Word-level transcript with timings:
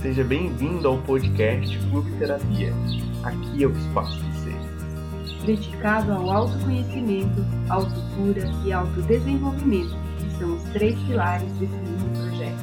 Seja 0.00 0.22
bem-vindo 0.22 0.86
ao 0.86 0.98
podcast 1.02 1.78
Clube 1.90 2.10
Terapia. 2.18 2.72
Aqui 3.24 3.64
é 3.64 3.66
o 3.66 3.72
espaço 3.72 4.22
de 4.22 4.38
ser. 4.40 5.46
Dedicado 5.46 6.12
ao 6.12 6.30
autoconhecimento, 6.30 7.44
autocura 7.68 8.42
e 8.64 8.72
autodesenvolvimento, 8.72 9.96
que 10.18 10.38
são 10.38 10.54
os 10.54 10.62
três 10.64 10.98
pilares 11.00 11.50
desse 11.54 11.72
lindo 11.72 12.10
projeto. 12.12 12.56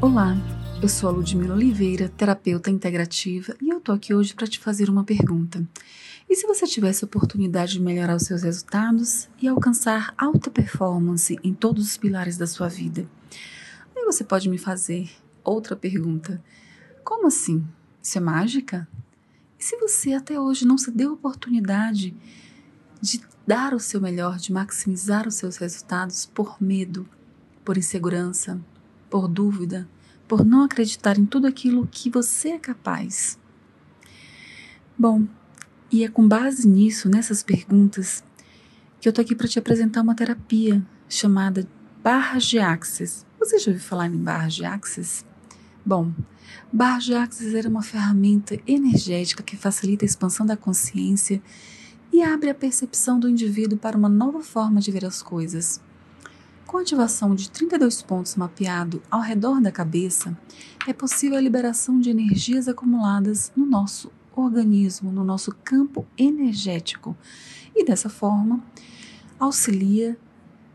Olá, 0.00 0.36
eu 0.82 0.88
sou 0.88 1.08
a 1.08 1.12
Ludmila 1.12 1.54
Oliveira, 1.54 2.08
terapeuta 2.08 2.70
integrativa, 2.70 3.54
e 3.62 3.70
eu 3.70 3.80
tô 3.80 3.92
aqui 3.92 4.12
hoje 4.12 4.34
para 4.34 4.48
te 4.48 4.58
fazer 4.58 4.90
uma 4.90 5.04
pergunta. 5.04 5.62
E 6.28 6.34
se 6.34 6.46
você 6.46 6.66
tivesse 6.66 7.04
a 7.04 7.06
oportunidade 7.06 7.74
de 7.74 7.80
melhorar 7.80 8.16
os 8.16 8.24
seus 8.24 8.42
resultados 8.42 9.28
e 9.40 9.46
alcançar 9.46 10.12
alta 10.18 10.50
performance 10.50 11.38
em 11.42 11.54
todos 11.54 11.86
os 11.86 11.96
pilares 11.96 12.36
da 12.36 12.46
sua 12.46 12.68
vida? 12.68 13.08
Aí 13.94 14.04
você 14.04 14.24
pode 14.24 14.48
me 14.48 14.58
fazer 14.58 15.08
outra 15.44 15.76
pergunta. 15.76 16.42
Como 17.04 17.28
assim? 17.28 17.64
Isso 18.02 18.18
é 18.18 18.20
mágica? 18.20 18.88
E 19.58 19.64
se 19.64 19.76
você 19.76 20.14
até 20.14 20.38
hoje 20.38 20.66
não 20.66 20.76
se 20.76 20.90
deu 20.90 21.10
a 21.10 21.14
oportunidade 21.14 22.14
de 23.00 23.20
dar 23.46 23.72
o 23.72 23.78
seu 23.78 24.00
melhor, 24.00 24.36
de 24.36 24.52
maximizar 24.52 25.28
os 25.28 25.36
seus 25.36 25.56
resultados 25.56 26.26
por 26.26 26.60
medo, 26.60 27.08
por 27.64 27.78
insegurança, 27.78 28.60
por 29.08 29.28
dúvida, 29.28 29.88
por 30.26 30.44
não 30.44 30.64
acreditar 30.64 31.16
em 31.16 31.24
tudo 31.24 31.46
aquilo 31.46 31.86
que 31.86 32.10
você 32.10 32.50
é 32.50 32.58
capaz? 32.58 33.38
Bom, 34.98 35.26
e 35.90 36.04
é 36.04 36.08
com 36.08 36.26
base 36.26 36.68
nisso, 36.68 37.08
nessas 37.08 37.42
perguntas, 37.42 38.24
que 39.00 39.08
eu 39.08 39.12
tô 39.12 39.20
aqui 39.20 39.34
para 39.34 39.48
te 39.48 39.58
apresentar 39.58 40.02
uma 40.02 40.14
terapia 40.14 40.84
chamada 41.08 41.66
barras 42.02 42.44
de 42.44 42.58
Axis. 42.58 43.24
Você 43.38 43.58
já 43.58 43.70
ouviu 43.70 43.84
falar 43.84 44.06
em 44.06 44.16
barras 44.16 44.54
de 44.54 44.64
Axis? 44.64 45.24
Bom, 45.84 46.12
barras 46.72 47.04
de 47.04 47.14
Axis 47.14 47.54
era 47.54 47.68
uma 47.68 47.82
ferramenta 47.82 48.58
energética 48.66 49.42
que 49.42 49.56
facilita 49.56 50.04
a 50.04 50.06
expansão 50.06 50.44
da 50.44 50.56
consciência 50.56 51.40
e 52.12 52.22
abre 52.22 52.50
a 52.50 52.54
percepção 52.54 53.20
do 53.20 53.28
indivíduo 53.28 53.78
para 53.78 53.96
uma 53.96 54.08
nova 54.08 54.40
forma 54.42 54.80
de 54.80 54.90
ver 54.90 55.04
as 55.04 55.22
coisas. 55.22 55.80
Com 56.66 56.78
a 56.78 56.80
ativação 56.80 57.34
de 57.34 57.48
32 57.48 58.02
pontos 58.02 58.34
mapeados 58.34 59.00
ao 59.08 59.20
redor 59.20 59.60
da 59.60 59.70
cabeça, 59.70 60.36
é 60.86 60.92
possível 60.92 61.38
a 61.38 61.40
liberação 61.40 62.00
de 62.00 62.10
energias 62.10 62.66
acumuladas 62.66 63.52
no 63.56 63.64
nosso 63.64 64.10
organismo, 64.36 65.10
no 65.10 65.24
nosso 65.24 65.50
campo 65.64 66.06
energético 66.16 67.16
e 67.74 67.84
dessa 67.84 68.08
forma 68.08 68.62
auxilia 69.38 70.18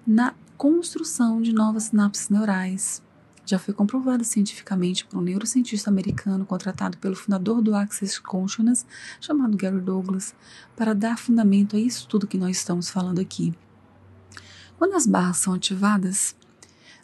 na 0.05 0.33
construção 0.57 1.41
de 1.41 1.53
novas 1.53 1.83
sinapses 1.85 2.29
neurais. 2.29 3.01
Já 3.45 3.57
foi 3.57 3.73
comprovado 3.73 4.23
cientificamente 4.23 5.05
por 5.05 5.17
um 5.17 5.21
neurocientista 5.21 5.89
americano 5.89 6.45
contratado 6.45 6.97
pelo 6.97 7.15
fundador 7.15 7.61
do 7.61 7.75
Access 7.75 8.21
Consciousness, 8.21 8.85
chamado 9.19 9.57
Gary 9.57 9.81
Douglas, 9.81 10.35
para 10.75 10.93
dar 10.93 11.17
fundamento 11.17 11.75
a 11.75 11.79
isso 11.79 12.07
tudo 12.07 12.27
que 12.27 12.37
nós 12.37 12.57
estamos 12.57 12.89
falando 12.89 13.19
aqui. 13.19 13.53
Quando 14.77 14.95
as 14.95 15.05
barras 15.05 15.37
são 15.37 15.53
ativadas, 15.53 16.35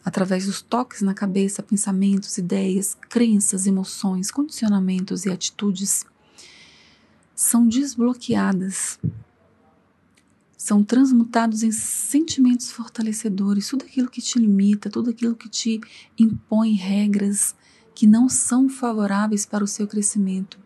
através 0.06 0.46
dos 0.46 0.62
toques 0.62 1.02
na 1.02 1.14
cabeça, 1.14 1.62
pensamentos, 1.62 2.38
ideias, 2.38 2.96
crenças, 3.10 3.68
emoções, 3.68 4.32
condicionamentos 4.32 5.26
e 5.26 5.30
atitudes, 5.30 6.06
são 7.38 7.68
desbloqueadas, 7.68 9.00
são 10.58 10.84
transmutados 10.84 11.62
em 11.62 11.72
sentimentos 11.72 12.72
fortalecedores, 12.72 13.70
tudo 13.70 13.86
aquilo 13.86 14.10
que 14.10 14.24
te 14.24 14.40
limita, 14.40 14.90
tudo 14.90 15.12
aquilo 15.12 15.36
que 15.36 15.48
te 15.48 15.80
impõe 16.18 16.74
regras 16.74 17.56
que 17.94 18.08
não 18.08 18.28
são 18.28 18.68
favoráveis 18.68 19.46
para 19.46 19.64
o 19.64 19.68
seu 19.68 19.88
crescimento. 19.88 20.58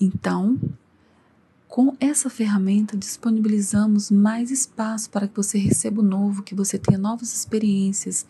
Então, 0.00 0.58
com 1.68 1.96
essa 2.00 2.28
ferramenta, 2.28 2.96
disponibilizamos 2.96 4.10
mais 4.10 4.50
espaço 4.50 5.08
para 5.10 5.28
que 5.28 5.36
você 5.36 5.58
receba 5.58 6.00
o 6.00 6.04
novo, 6.04 6.42
que 6.42 6.56
você 6.56 6.76
tenha 6.76 6.98
novas 6.98 7.32
experiências 7.32 8.26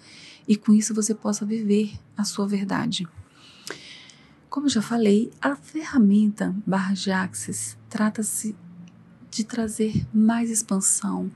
e 0.46 0.54
com 0.54 0.74
isso 0.74 0.92
você 0.92 1.14
possa 1.14 1.46
viver 1.46 1.94
a 2.14 2.24
sua 2.24 2.46
verdade. 2.46 3.08
Como 4.54 4.68
já 4.68 4.80
falei, 4.80 5.32
a 5.42 5.56
ferramenta 5.56 6.54
barra 6.64 6.94
de 6.94 7.10
Axis 7.10 7.76
trata-se 7.88 8.54
de 9.28 9.42
trazer 9.42 10.06
mais 10.14 10.48
expansão, 10.48 11.28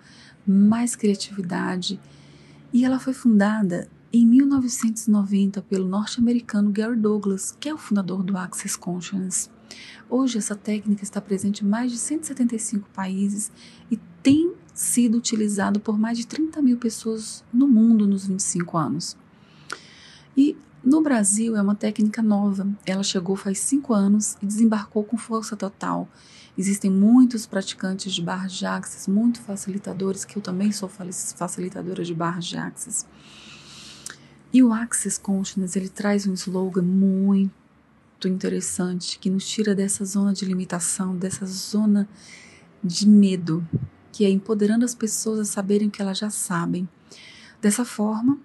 mais 0.47 0.95
criatividade, 0.95 1.99
e 2.73 2.85
ela 2.85 3.01
foi 3.01 3.13
fundada 3.13 3.91
em 4.13 4.25
1990 4.25 5.61
pelo 5.63 5.89
norte-americano 5.89 6.71
Gary 6.71 6.95
Douglas, 6.95 7.51
que 7.59 7.69
é 7.69 7.75
o 7.75 7.77
fundador 7.77 8.23
do 8.23 8.39
Access 8.39 8.79
Consciousness. 8.79 9.51
Hoje 10.09 10.39
essa 10.39 10.55
técnica 10.55 11.03
está 11.03 11.21
presente 11.21 11.65
em 11.65 11.69
mais 11.69 11.91
de 11.91 11.99
175 11.99 12.89
países 12.91 13.51
e 13.91 13.97
tem 14.23 14.55
sido 14.73 15.19
utilizado 15.19 15.81
por 15.81 15.99
mais 15.99 16.19
de 16.19 16.25
30 16.25 16.63
mil 16.63 16.77
pessoas 16.77 17.45
no 17.53 17.67
mundo 17.67 18.07
nos 18.07 18.29
25 18.29 18.79
anos. 18.79 19.17
E 20.37 20.57
no 20.85 21.03
Brasil 21.03 21.57
é 21.57 21.63
uma 21.63 21.75
técnica 21.75 22.23
nova. 22.23 22.67
Ela 22.87 23.03
chegou 23.03 23.37
faz 23.37 23.59
cinco 23.59 23.93
anos 23.93 24.37
e 24.43 24.47
desembarcou 24.47 25.05
com 25.05 25.17
força 25.17 25.57
total. 25.57 26.09
Existem 26.57 26.91
muitos 26.91 27.47
praticantes 27.47 28.13
de 28.13 28.23
barras 28.23 28.53
de 28.53 28.67
axis, 28.67 29.07
muito 29.07 29.41
facilitadores, 29.41 30.25
que 30.25 30.37
eu 30.37 30.43
também 30.43 30.73
sou 30.73 30.89
facilitadora 30.89 32.05
de 32.05 32.15
barras 32.15 32.47
de 32.47 32.57
axis. 32.57 33.07
E 34.53 34.63
o 34.63 34.73
Access 34.73 35.21
Consciousness, 35.21 35.77
ele 35.77 35.89
traz 35.89 36.27
um 36.27 36.33
slogan 36.35 36.83
muito 36.83 37.53
interessante 38.27 39.19
que 39.19 39.31
nos 39.31 39.47
tira 39.47 39.75
dessa 39.75 40.05
zona 40.05 40.33
de 40.33 40.45
limitação, 40.45 41.15
dessa 41.15 41.47
zona 41.47 42.09
de 42.83 43.07
medo, 43.07 43.67
que 44.11 44.25
é 44.25 44.31
empoderando 44.31 44.85
as 44.85 44.95
pessoas 44.95 45.39
a 45.41 45.45
saberem 45.45 45.89
o 45.89 45.91
que 45.91 46.01
elas 46.01 46.19
já 46.19 46.31
sabem. 46.31 46.89
Dessa 47.61 47.85
forma, 47.85 48.39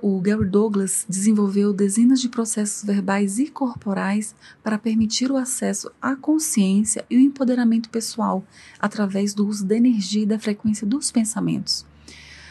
o 0.00 0.20
Gary 0.20 0.44
Douglas 0.44 1.06
desenvolveu 1.08 1.72
dezenas 1.72 2.20
de 2.20 2.28
processos 2.28 2.84
verbais 2.84 3.38
e 3.38 3.48
corporais 3.48 4.34
para 4.62 4.76
permitir 4.76 5.30
o 5.30 5.36
acesso 5.36 5.90
à 6.00 6.16
consciência 6.16 7.04
e 7.08 7.16
o 7.16 7.20
empoderamento 7.20 7.88
pessoal 7.88 8.44
através 8.80 9.32
do 9.32 9.46
uso 9.46 9.64
da 9.64 9.76
energia 9.76 10.24
e 10.24 10.26
da 10.26 10.38
frequência 10.38 10.84
dos 10.84 11.12
pensamentos. 11.12 11.86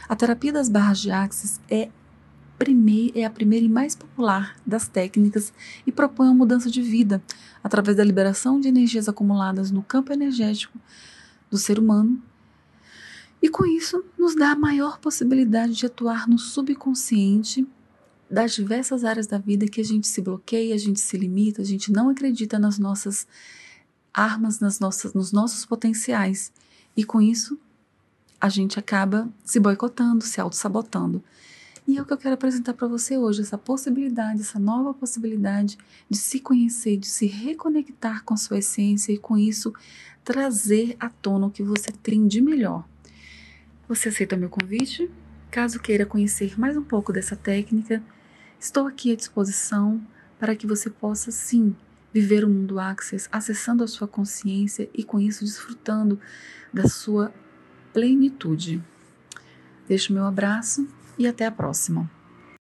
A 0.07 0.15
terapia 0.15 0.53
das 0.53 0.69
barras 0.69 0.99
de 0.99 1.11
axis 1.11 1.59
é, 1.69 1.89
é 3.13 3.25
a 3.25 3.29
primeira 3.29 3.65
e 3.65 3.69
mais 3.69 3.93
popular 3.93 4.55
das 4.65 4.87
técnicas 4.87 5.51
e 5.85 5.91
propõe 5.91 6.27
uma 6.27 6.35
mudança 6.35 6.71
de 6.71 6.81
vida 6.81 7.21
através 7.61 7.97
da 7.97 8.05
liberação 8.05 8.59
de 8.59 8.69
energias 8.69 9.09
acumuladas 9.09 9.69
no 9.69 9.83
campo 9.83 10.13
energético 10.13 10.79
do 11.49 11.57
ser 11.57 11.77
humano 11.77 12.21
e 13.41 13.49
com 13.49 13.65
isso, 13.65 14.03
nos 14.17 14.35
dá 14.35 14.51
a 14.51 14.55
maior 14.55 14.99
possibilidade 14.99 15.73
de 15.73 15.85
atuar 15.87 16.27
no 16.27 16.37
subconsciente 16.37 17.67
das 18.29 18.53
diversas 18.53 19.03
áreas 19.03 19.25
da 19.25 19.39
vida 19.39 19.67
que 19.67 19.81
a 19.81 19.83
gente 19.83 20.07
se 20.07 20.21
bloqueia, 20.21 20.75
a 20.75 20.77
gente 20.77 20.99
se 20.99 21.17
limita, 21.17 21.61
a 21.61 21.65
gente 21.65 21.91
não 21.91 22.09
acredita 22.09 22.59
nas 22.59 22.77
nossas 22.77 23.27
armas, 24.13 24.59
nas 24.59 24.79
nossas, 24.79 25.13
nos 25.13 25.31
nossos 25.31 25.65
potenciais. 25.65 26.53
E 26.95 27.03
com 27.03 27.19
isso, 27.19 27.59
a 28.39 28.47
gente 28.47 28.77
acaba 28.77 29.27
se 29.43 29.59
boicotando, 29.59 30.23
se 30.23 30.39
auto-sabotando. 30.39 31.23
E 31.87 31.97
é 31.97 32.01
o 32.01 32.05
que 32.05 32.13
eu 32.13 32.17
quero 32.17 32.35
apresentar 32.35 32.75
para 32.75 32.87
você 32.87 33.17
hoje, 33.17 33.41
essa 33.41 33.57
possibilidade, 33.57 34.41
essa 34.41 34.59
nova 34.59 34.93
possibilidade 34.93 35.77
de 36.07 36.17
se 36.17 36.39
conhecer, 36.39 36.95
de 36.95 37.07
se 37.07 37.25
reconectar 37.25 38.23
com 38.23 38.35
a 38.35 38.37
sua 38.37 38.59
essência 38.59 39.11
e 39.11 39.17
com 39.17 39.35
isso 39.35 39.73
trazer 40.23 40.95
à 40.99 41.09
tona 41.09 41.47
o 41.47 41.51
que 41.51 41.63
você 41.63 41.91
tem 41.91 42.27
de 42.27 42.39
melhor. 42.39 42.85
Você 43.91 44.07
aceita 44.07 44.37
meu 44.37 44.49
convite? 44.49 45.11
Caso 45.51 45.77
queira 45.77 46.05
conhecer 46.05 46.57
mais 46.57 46.77
um 46.77 46.81
pouco 46.81 47.11
dessa 47.11 47.35
técnica, 47.35 48.01
estou 48.57 48.87
aqui 48.87 49.11
à 49.11 49.17
disposição 49.17 50.01
para 50.39 50.55
que 50.55 50.65
você 50.65 50.89
possa 50.89 51.29
sim 51.29 51.75
viver 52.13 52.45
o 52.45 52.49
mundo 52.49 52.79
Access, 52.79 53.27
acessando 53.29 53.83
a 53.83 53.87
sua 53.89 54.07
consciência 54.07 54.89
e 54.93 55.03
com 55.03 55.19
isso 55.19 55.43
desfrutando 55.43 56.17
da 56.73 56.87
sua 56.87 57.33
plenitude. 57.91 58.81
Deixo 59.89 60.13
meu 60.13 60.23
abraço 60.23 60.87
e 61.17 61.27
até 61.27 61.45
a 61.45 61.51
próxima. 61.51 62.09